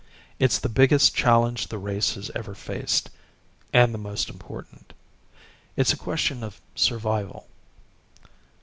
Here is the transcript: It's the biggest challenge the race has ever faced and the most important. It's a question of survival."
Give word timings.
It's 0.39 0.57
the 0.57 0.67
biggest 0.67 1.13
challenge 1.13 1.67
the 1.67 1.77
race 1.77 2.15
has 2.15 2.31
ever 2.33 2.55
faced 2.55 3.11
and 3.71 3.93
the 3.93 3.99
most 3.99 4.31
important. 4.31 4.93
It's 5.75 5.93
a 5.93 5.95
question 5.95 6.43
of 6.43 6.59
survival." 6.73 7.45